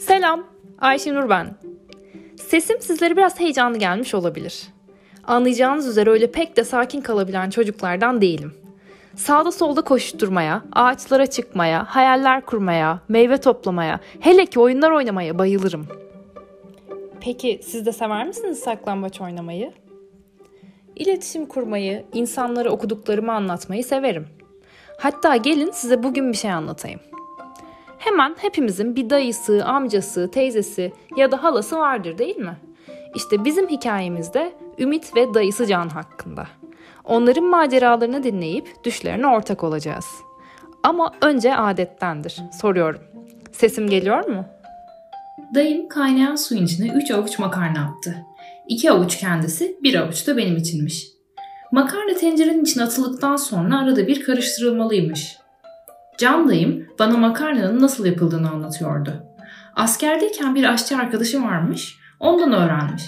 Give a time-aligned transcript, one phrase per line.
[0.00, 0.44] Selam,
[0.78, 1.54] Ayşenur ben.
[2.36, 4.62] Sesim sizlere biraz heyecanlı gelmiş olabilir.
[5.24, 8.52] Anlayacağınız üzere öyle pek de sakin kalabilen çocuklardan değilim.
[9.16, 15.86] Sağda solda koşturmaya, ağaçlara çıkmaya, hayaller kurmaya, meyve toplamaya, hele ki oyunlar oynamaya bayılırım.
[17.20, 19.72] Peki siz de sever misiniz saklambaç oynamayı?
[20.96, 24.26] İletişim kurmayı, insanlara okuduklarımı anlatmayı severim.
[24.98, 27.00] Hatta gelin size bugün bir şey anlatayım.
[28.10, 32.56] Hemen hepimizin bir dayısı, amcası, teyzesi ya da halası vardır değil mi?
[33.14, 36.46] İşte bizim hikayemizde Ümit ve dayısı Can hakkında.
[37.04, 40.06] Onların maceralarını dinleyip düşlerine ortak olacağız.
[40.82, 42.36] Ama önce adettendir.
[42.60, 43.00] Soruyorum.
[43.52, 44.44] Sesim geliyor mu?
[45.54, 48.16] Dayım kaynayan suyun içine 3 avuç makarna attı.
[48.68, 51.06] 2 avuç kendisi, 1 avuç da benim içinmiş.
[51.72, 55.40] Makarna tencerenin içine atıldıktan sonra arada bir karıştırılmalıymış.
[56.20, 59.12] Can dayım bana makarnanın nasıl yapıldığını anlatıyordu.
[59.76, 63.02] Askerdeyken bir aşçı arkadaşı varmış, ondan öğrenmiş.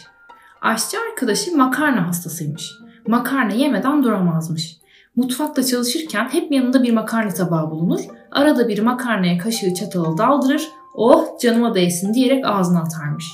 [0.63, 2.71] Aşçı arkadaşı makarna hastasıymış.
[3.07, 4.77] Makarna yemeden duramazmış.
[5.17, 8.01] Mutfakta çalışırken hep yanında bir makarna tabağı bulunur.
[8.31, 10.69] Arada bir makarnaya kaşığı çatalı daldırır.
[10.95, 13.27] Oh canıma değsin diyerek ağzına atarmış.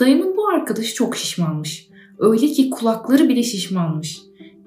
[0.00, 1.88] Dayımın bu arkadaşı çok şişmanmış.
[2.18, 4.18] Öyle ki kulakları bile şişmanmış.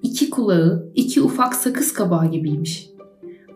[0.04, 2.95] İki kulağı, iki ufak sakız kabağı gibiymiş.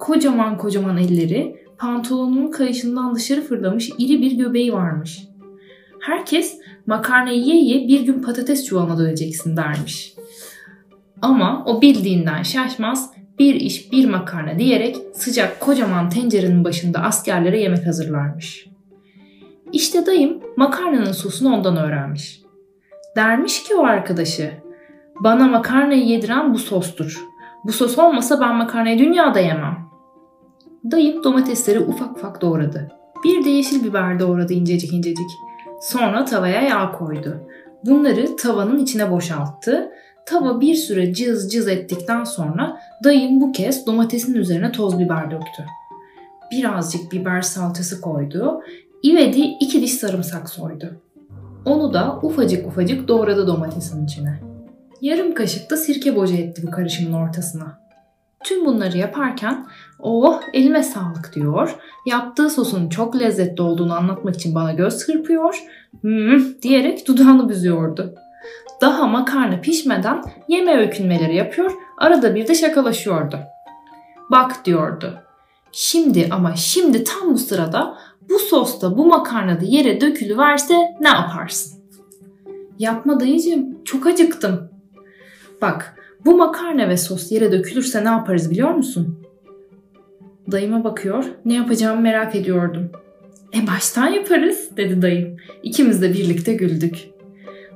[0.10, 5.28] Kocaman kocaman elleri, pantolonunun kayışından dışarı fırlamış iri bir göbeği varmış.
[6.00, 10.14] Herkes makarna ye ye bir gün patates çuvalına döneceksin dermiş.
[11.22, 17.88] Ama o bildiğinden şaşmaz bir iş bir makarna diyerek sıcak kocaman tencerenin başında askerlere yemek
[17.88, 18.68] hazırlarmış.
[19.72, 22.42] İşte dayım makarnanın sosunu ondan öğrenmiş.
[23.16, 24.52] Dermiş ki o arkadaşı,
[25.20, 27.26] bana makarnayı yediren bu sostur.
[27.64, 29.89] Bu sos olmasa ben makarnayı dünyada yemem.
[30.84, 32.92] Dayım domatesleri ufak ufak doğradı.
[33.24, 35.30] Bir de yeşil biber doğradı incecik incecik.
[35.82, 37.48] Sonra tavaya yağ koydu.
[37.86, 39.90] Bunları tavanın içine boşalttı.
[40.26, 45.66] Tava bir süre cız cız ettikten sonra dayım bu kez domatesin üzerine toz biber döktü.
[46.52, 48.62] Birazcık biber salçası koydu.
[49.04, 51.02] İvedi iki diş sarımsak soydu.
[51.66, 54.40] Onu da ufacık ufacık doğradı domatesin içine.
[55.02, 57.80] Yarım kaşık da sirke boca etti bu karışımın ortasına.
[58.44, 59.66] Tüm bunları yaparken
[60.00, 61.76] oh elime sağlık diyor.
[62.06, 65.64] Yaptığı sosun çok lezzetli olduğunu anlatmak için bana göz kırpıyor.
[66.02, 68.16] Hmm, diyerek dudağını büzüyordu.
[68.82, 71.72] Daha makarna pişmeden yeme öykünmeleri yapıyor.
[71.98, 73.40] Arada bir de şakalaşıyordu.
[74.32, 75.20] Bak diyordu.
[75.72, 77.98] Şimdi ama şimdi tam bu sırada
[78.30, 81.80] bu sosta bu makarna da yere dökülüverse ne yaparsın?
[82.80, 84.70] Yapma dayıcığım çok acıktım.
[85.62, 85.96] Bak
[86.26, 89.19] bu makarna ve sos yere dökülürse ne yaparız biliyor musun?
[90.52, 91.26] Dayıma bakıyor.
[91.46, 92.92] Ne yapacağımı merak ediyordum.
[93.56, 95.38] E baştan yaparız dedi dayım.
[95.64, 97.10] İkimiz de birlikte güldük.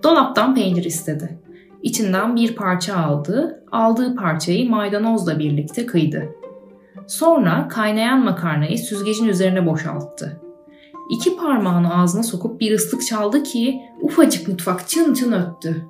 [0.04, 1.40] Dolaptan peynir istedi.
[1.84, 3.64] İçinden bir parça aldı.
[3.72, 6.30] Aldığı parçayı maydanozla birlikte kıydı.
[7.08, 10.42] Sonra kaynayan makarnayı süzgecin üzerine boşalttı.
[11.10, 15.86] İki parmağını ağzına sokup bir ıslık çaldı ki ufacık mutfak çın çın öttü.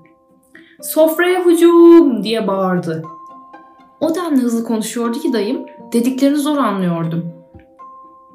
[0.82, 3.04] Sofraya hücum diye bağırdı.
[4.00, 7.34] O denli hızlı konuşuyordu ki dayım dediklerini zor anlıyordum.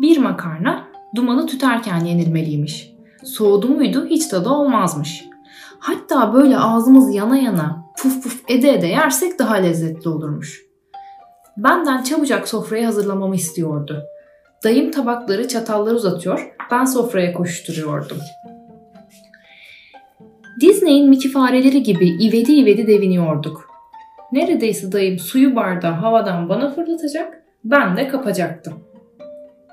[0.01, 2.93] Bir makarna dumanı tüterken yenilmeliymiş.
[3.25, 5.25] Soğudu muydu hiç tadı olmazmış.
[5.79, 10.63] Hatta böyle ağzımız yana yana puf puf ede ede yersek daha lezzetli olurmuş.
[11.57, 14.03] Benden çabucak sofrayı hazırlamamı istiyordu.
[14.65, 18.19] Dayım tabakları, çatalları uzatıyor, ben sofraya koşturuyordum.
[20.61, 23.69] Disney'in Mickey fareleri gibi ivedi ivedi deviniyorduk.
[24.33, 28.75] Neredeyse dayım suyu bardağı havadan bana fırlatacak, ben de kapacaktım.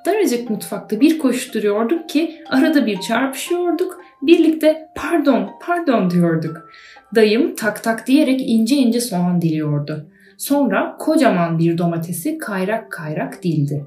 [0.06, 6.70] Daracık mutfakta bir koşturuyorduk ki arada bir çarpışıyorduk, birlikte pardon pardon diyorduk.
[7.16, 10.06] Dayım tak tak diyerek ince ince soğan diliyordu.
[10.38, 13.86] Sonra kocaman bir domatesi kayrak kayrak dildi.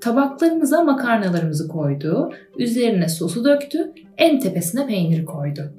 [0.00, 5.72] Tabaklarımıza makarnalarımızı koydu, üzerine sosu döktü, en tepesine peyniri koydu.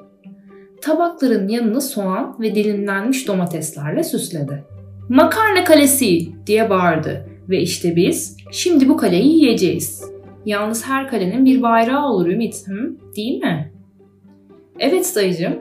[0.81, 4.63] Tabakların yanını soğan ve dilimlenmiş domateslerle süsledi.
[5.09, 10.03] Makarna kalesi diye bağırdı ve işte biz şimdi bu kaleyi yiyeceğiz.
[10.45, 12.95] Yalnız her kalenin bir bayrağı olur Ümit, hı?
[13.15, 13.73] değil mi?
[14.79, 15.59] Evet dayıcım.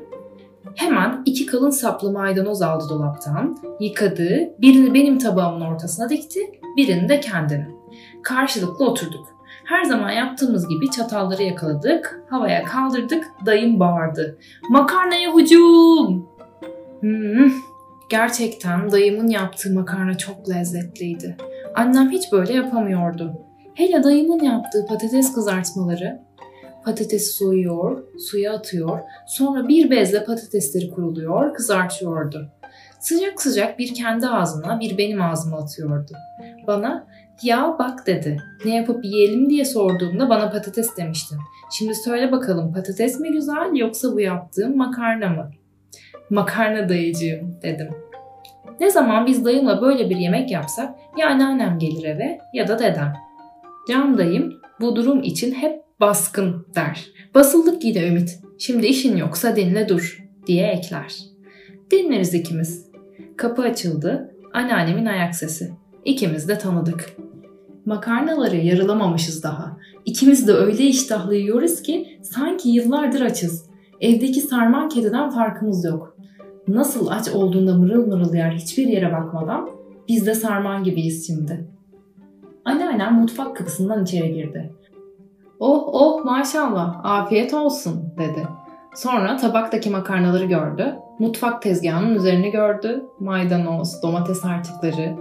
[0.74, 6.40] Hemen iki kalın saplı maydanoz aldı dolaptan, yıkadı, birini benim tabağımın ortasına dikti,
[6.76, 7.68] birini de kendine.
[8.22, 9.38] Karşılıklı oturduk.
[9.64, 14.38] Her zaman yaptığımız gibi çatalları yakaladık, havaya kaldırdık, dayım bağırdı.
[14.70, 16.28] Makarnaya hücum!
[17.00, 17.52] Hmm,
[18.08, 21.36] gerçekten dayımın yaptığı makarna çok lezzetliydi.
[21.74, 23.32] Annem hiç böyle yapamıyordu.
[23.74, 26.20] Hele dayımın yaptığı patates kızartmaları.
[26.84, 32.48] patatesi soyuyor, suya atıyor, sonra bir bezle patatesleri kuruluyor, kızartıyordu.
[33.00, 36.12] Sıcak sıcak bir kendi ağzına bir benim ağzıma atıyordu.
[36.66, 37.06] Bana
[37.42, 38.42] ya bak dedi.
[38.64, 41.38] Ne yapıp yiyelim diye sorduğumda bana patates demiştin.
[41.78, 45.50] Şimdi söyle bakalım patates mi güzel yoksa bu yaptığım makarna mı?
[46.30, 47.88] Makarna dayıcığım dedim.
[48.80, 53.12] Ne zaman biz dayımla böyle bir yemek yapsak ya anneannem gelir eve ya da dedem.
[53.88, 57.06] Can dayım bu durum için hep baskın der.
[57.34, 58.38] Basıldık yine Ümit.
[58.58, 61.16] Şimdi işin yoksa dinle dur diye ekler.
[61.90, 62.86] Dinleriz ikimiz.
[63.36, 64.34] Kapı açıldı.
[64.52, 65.72] Anneannemin ayak sesi.
[66.04, 67.16] İkimiz de tanıdık.
[67.84, 69.76] Makarnaları yarılamamışız daha.
[70.04, 73.68] İkimiz de öyle iştahlı yiyoruz ki sanki yıllardır açız.
[74.00, 76.16] Evdeki sarman kediden farkımız yok.
[76.68, 79.70] Nasıl aç olduğunda mırıl mırıl yer hiçbir yere bakmadan
[80.08, 81.64] biz de sarman gibiyiz şimdi.
[82.64, 84.72] Anneannem mutfak kapısından içeri girdi.
[85.60, 88.46] Oh oh maşallah afiyet olsun dedi.
[88.94, 90.96] Sonra tabaktaki makarnaları gördü.
[91.18, 93.04] Mutfak tezgahının üzerine gördü.
[93.20, 95.16] Maydanoz, domates artıkları.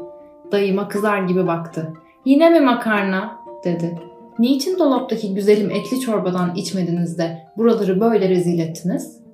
[0.51, 1.93] Dayıma kızar gibi baktı.
[2.25, 3.37] Yine mi makarna?
[3.63, 3.99] dedi.
[4.39, 9.26] Niçin dolaptaki güzelim etli çorbadan içmediniz de buraları böyle rezil ettiniz?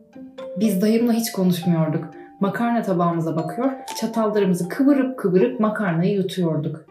[0.60, 2.06] Biz dayımla hiç konuşmuyorduk.
[2.40, 6.86] Makarna tabağımıza bakıyor, çatallarımızı kıvırıp kıvırıp makarnayı yutuyorduk.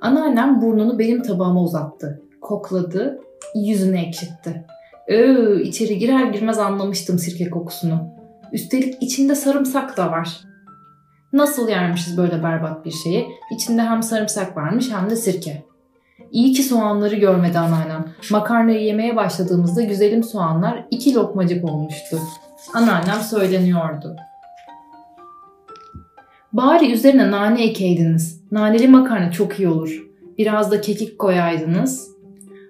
[0.00, 2.22] Anneannem burnunu benim tabağıma uzattı.
[2.40, 3.20] Kokladı,
[3.54, 4.64] yüzünü ekşitti.
[5.08, 8.08] Öö, içeri girer girmez anlamıştım sirke kokusunu.
[8.52, 10.40] Üstelik içinde sarımsak da var.
[11.32, 13.26] Nasıl yermişiz böyle berbat bir şeyi?
[13.54, 15.67] İçinde hem sarımsak varmış hem de sirke.
[16.32, 18.04] İyi ki soğanları görmedi anneannem.
[18.30, 22.18] Makarnayı yemeye başladığımızda güzelim soğanlar iki lokmacık olmuştu.
[22.74, 24.16] Anneannem söyleniyordu.
[26.52, 28.42] Bari üzerine nane ekeydiniz.
[28.50, 30.06] Naneli makarna çok iyi olur.
[30.38, 32.08] Biraz da kekik koyaydınız.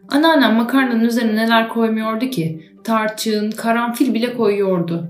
[0.09, 2.73] Anneannem makarnanın üzerine neler koymuyordu ki?
[2.85, 5.09] Tarçın, karanfil bile koyuyordu.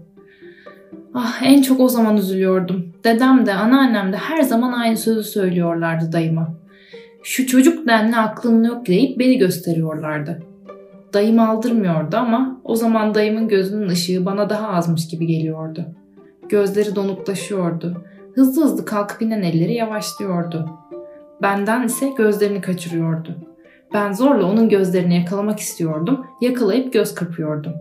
[1.14, 2.92] Ah en çok o zaman üzülüyordum.
[3.04, 6.54] Dedem de anneannem de her zaman aynı sözü söylüyorlardı dayıma.
[7.22, 10.42] Şu çocuk denli aklın yok deyip beni gösteriyorlardı.
[11.14, 15.84] Dayım aldırmıyordu ama o zaman dayımın gözünün ışığı bana daha azmış gibi geliyordu.
[16.48, 18.04] Gözleri donuklaşıyordu.
[18.34, 20.70] Hızlı hızlı kalkıp inen elleri yavaşlıyordu.
[21.42, 23.36] Benden ise gözlerini kaçırıyordu.
[23.94, 27.72] Ben zorla onun gözlerini yakalamak istiyordum, yakalayıp göz kırpıyordum.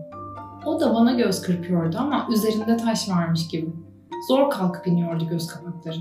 [0.66, 3.72] O da bana göz kırpıyordu ama üzerinde taş varmış gibi.
[4.28, 5.96] Zor kalkıp iniyordu göz kapakları.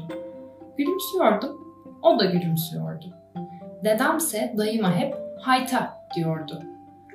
[0.77, 1.49] Gülümsüyordum,
[2.01, 3.05] o da gülümsüyordu.
[3.83, 6.63] Dedemse dayıma hep hayta diyordu.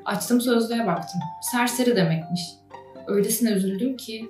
[0.05, 1.21] Açtım sözlüğe baktım.
[1.53, 2.43] Serseri demekmiş.
[3.07, 4.29] Öylesine üzüldüm ki.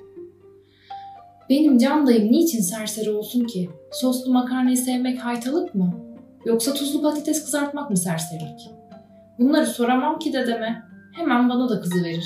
[1.48, 3.70] Benim can dayım niçin serseri olsun ki?
[3.92, 5.94] Soslu makarnayı sevmek haytalık mı?
[6.44, 8.70] Yoksa tuzlu patates kızartmak mı serserilik?
[9.38, 10.82] Bunları soramam ki dedeme.
[11.12, 12.24] Hemen bana da kızı verir.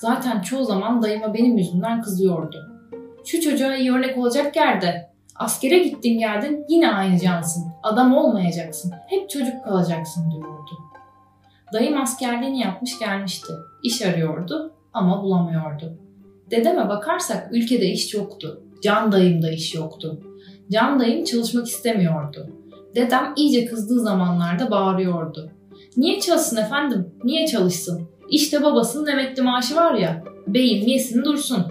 [0.00, 2.80] Zaten çoğu zaman dayıma benim yüzümden kızıyordu.
[3.24, 5.07] Şu çocuğa iyi örnek olacak yerde.
[5.38, 7.64] Askere gittin geldin yine aynı cansın.
[7.82, 8.92] Adam olmayacaksın.
[9.06, 10.70] Hep çocuk kalacaksın diyordu.
[11.72, 13.52] Dayım askerliğini yapmış gelmişti.
[13.82, 15.98] İş arıyordu ama bulamıyordu.
[16.50, 18.62] Dedeme bakarsak ülkede iş yoktu.
[18.82, 20.20] Can dayımda iş yoktu.
[20.70, 22.50] Can dayım çalışmak istemiyordu.
[22.94, 25.50] Dedem iyice kızdığı zamanlarda bağırıyordu.
[25.96, 27.14] Niye çalışsın efendim?
[27.24, 28.08] Niye çalışsın?
[28.30, 30.24] İşte babasının emekli maaşı var ya.
[30.46, 31.66] Beyin yesin dursun.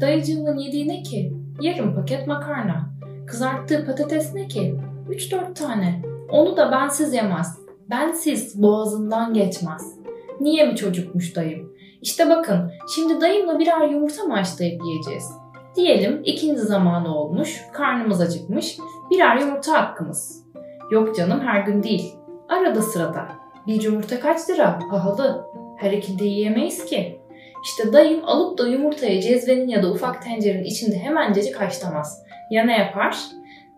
[0.00, 1.41] Dayıcığımın yediği ne ki?
[1.60, 2.90] Yarım paket makarna.
[3.26, 4.74] Kızarttığı patates ne ki?
[5.08, 6.02] 3-4 tane.
[6.30, 7.58] Onu da bensiz yemez.
[7.90, 9.98] Bensiz boğazından geçmez.
[10.40, 11.72] Niye mi çocukmuş dayım?
[12.02, 15.32] İşte bakın şimdi dayımla birer yumurta mı haşlayıp yiyeceğiz?
[15.76, 18.78] Diyelim ikinci zamanı olmuş, karnımız acıkmış,
[19.10, 20.44] birer yumurta hakkımız.
[20.90, 22.14] Yok canım her gün değil.
[22.48, 23.28] Arada sırada.
[23.66, 24.78] Bir yumurta kaç lira?
[24.90, 25.44] Pahalı.
[25.76, 27.20] Her ikide yiyemeyiz ki.
[27.64, 32.22] İşte dayım alıp da yumurtayı cezvenin ya da ufak tencerenin içinde hemencecik haşlamaz.
[32.50, 33.16] Ya ne yapar?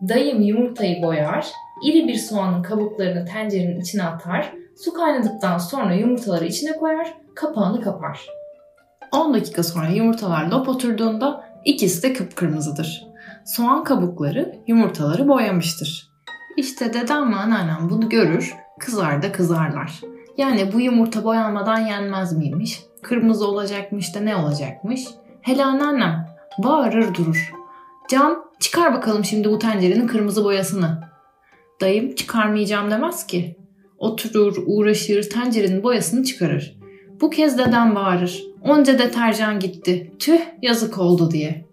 [0.09, 1.47] Dayım yumurtayı boyar,
[1.85, 8.27] iri bir soğanın kabuklarını tencerenin içine atar, su kaynadıktan sonra yumurtaları içine koyar, kapağını kapar.
[9.13, 13.07] 10 dakika sonra yumurtalar lop oturduğunda ikisi de kıpkırmızıdır.
[13.45, 16.11] Soğan kabukları yumurtaları boyamıştır.
[16.57, 20.01] İşte dedem ve anneannem bunu görür, kızar da kızarlar.
[20.39, 22.83] Yani bu yumurta boyanmadan yenmez miymiş?
[23.03, 25.05] Kırmızı olacakmış da ne olacakmış?
[25.41, 26.27] Hele anneannem
[26.59, 27.53] bağırır durur.
[28.09, 31.01] Can çıkar bakalım şimdi bu tencerenin kırmızı boyasını.
[31.81, 33.57] Dayım çıkarmayacağım demez ki.
[33.99, 36.79] Oturur, uğraşır, tencerenin boyasını çıkarır.
[37.21, 38.45] Bu kez dedem bağırır.
[38.63, 40.13] Onca deterjan gitti.
[40.19, 41.65] Tüh yazık oldu diye.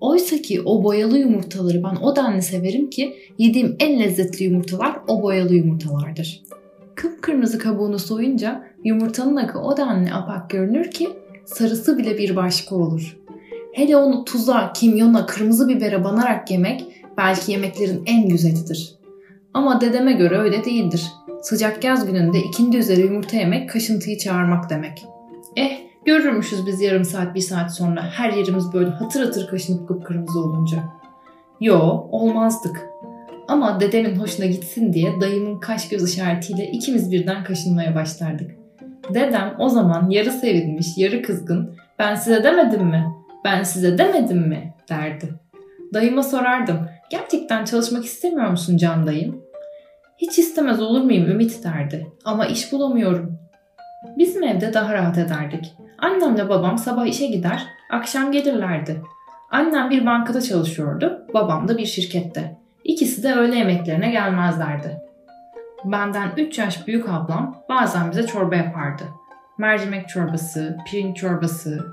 [0.00, 5.22] Oysa ki o boyalı yumurtaları ben o denli severim ki yediğim en lezzetli yumurtalar o
[5.22, 6.42] boyalı yumurtalardır.
[6.96, 11.08] Kıpkırmızı kabuğunu soyunca yumurtanın akı o denli apak görünür ki
[11.44, 13.16] sarısı bile bir başka olur.
[13.72, 16.84] Hele onu tuza, kimyona, kırmızı bibere banarak yemek
[17.16, 18.94] belki yemeklerin en güzelidir.
[19.54, 21.12] Ama dedeme göre öyle değildir.
[21.42, 25.04] Sıcak yaz gününde ikindi üzeri yumurta yemek kaşıntıyı çağırmak demek.
[25.56, 30.40] Eh görürmüşüz biz yarım saat bir saat sonra her yerimiz böyle hatır hatır kaşınıp kıpkırmızı
[30.40, 30.78] olunca.
[31.60, 32.86] Yo olmazdık.
[33.48, 38.50] Ama dedemin hoşuna gitsin diye dayımın kaş göz işaretiyle ikimiz birden kaşınmaya başlardık.
[39.14, 43.06] Dedem o zaman yarı sevinmiş, yarı kızgın, ben size demedim mi?
[43.44, 44.74] Ben size demedim mi?
[44.88, 45.28] derdi.
[45.94, 49.42] Dayıma sorardım, gerçekten çalışmak istemiyor musun Can dayım?
[50.18, 52.06] Hiç istemez olur muyum Ümit derdi.
[52.24, 53.38] Ama iş bulamıyorum.
[54.18, 55.74] Bizim evde daha rahat ederdik.
[55.98, 59.02] Annemle babam sabah işe gider, akşam gelirlerdi.
[59.50, 62.58] Annem bir bankada çalışıyordu, babam da bir şirkette.
[62.86, 65.00] İkisi de öğle yemeklerine gelmezlerdi.
[65.84, 69.02] Benden 3 yaş büyük ablam bazen bize çorba yapardı.
[69.58, 71.86] Mercimek çorbası, pirinç çorbası.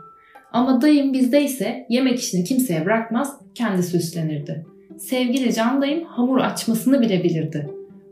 [0.51, 4.65] Ama dayım bizde ise yemek işini kimseye bırakmaz, kendisi üstlenirdi.
[4.97, 7.69] Sevgili Can dayım hamur açmasını bile bilirdi.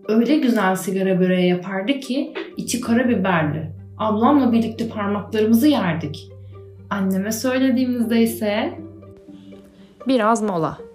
[0.07, 3.71] Öyle güzel sigara böreği yapardı ki içi karabiberli.
[3.97, 6.29] Ablamla birlikte parmaklarımızı yerdik.
[6.89, 8.73] Anneme söylediğimizde ise
[10.07, 10.90] Biraz mola.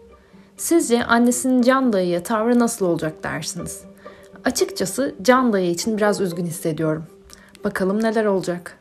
[0.57, 3.81] Sizce annesinin Can dayıya tavrı nasıl olacak dersiniz?
[4.45, 7.05] Açıkçası Can dayı için biraz üzgün hissediyorum.
[7.65, 8.79] Bakalım neler olacak.